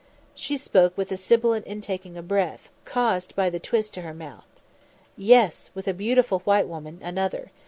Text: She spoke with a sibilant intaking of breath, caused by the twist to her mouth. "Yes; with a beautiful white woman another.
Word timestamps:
She 0.33 0.57
spoke 0.57 0.97
with 0.97 1.11
a 1.11 1.15
sibilant 1.15 1.67
intaking 1.67 2.17
of 2.17 2.27
breath, 2.27 2.71
caused 2.85 3.35
by 3.35 3.51
the 3.51 3.59
twist 3.59 3.93
to 3.93 4.01
her 4.01 4.15
mouth. 4.15 4.47
"Yes; 5.15 5.69
with 5.75 5.87
a 5.87 5.93
beautiful 5.93 6.39
white 6.39 6.67
woman 6.67 6.97
another. 7.03 7.51